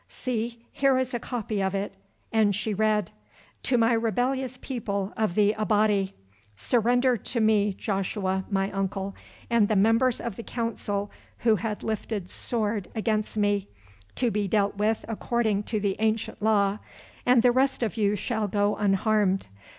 [0.09, 1.95] See, here is a copy of it,"
[2.31, 3.11] and she read—
[3.61, 6.15] "To my rebellious People of the Abati:
[6.55, 9.13] "Surrender to me Joshua, my uncle,
[9.47, 11.11] and the members of the Council
[11.45, 13.67] who have lifted sword against me,
[14.15, 16.79] to be dealt with according to the ancient law,
[17.23, 19.45] and the rest of you shall go unharmed.